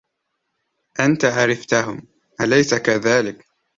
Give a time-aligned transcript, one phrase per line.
[0.99, 2.07] أنت عرفتهم.
[2.41, 3.45] أليس كذلك؟